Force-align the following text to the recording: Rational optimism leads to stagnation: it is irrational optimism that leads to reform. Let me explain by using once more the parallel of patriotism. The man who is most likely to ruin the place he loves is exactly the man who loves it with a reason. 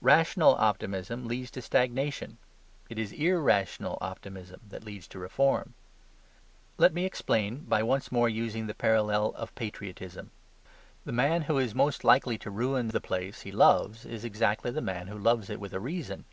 Rational 0.00 0.54
optimism 0.54 1.28
leads 1.28 1.50
to 1.50 1.60
stagnation: 1.60 2.38
it 2.88 2.98
is 2.98 3.12
irrational 3.12 3.98
optimism 4.00 4.62
that 4.70 4.82
leads 4.82 5.06
to 5.08 5.18
reform. 5.18 5.74
Let 6.78 6.94
me 6.94 7.04
explain 7.04 7.64
by 7.68 7.80
using 7.80 7.86
once 7.88 8.10
more 8.10 8.30
the 8.30 8.74
parallel 8.78 9.34
of 9.36 9.54
patriotism. 9.54 10.30
The 11.04 11.12
man 11.12 11.42
who 11.42 11.58
is 11.58 11.74
most 11.74 12.02
likely 12.02 12.38
to 12.38 12.50
ruin 12.50 12.88
the 12.88 13.00
place 13.02 13.42
he 13.42 13.52
loves 13.52 14.06
is 14.06 14.24
exactly 14.24 14.70
the 14.70 14.80
man 14.80 15.08
who 15.08 15.18
loves 15.18 15.50
it 15.50 15.60
with 15.60 15.74
a 15.74 15.80
reason. 15.80 16.24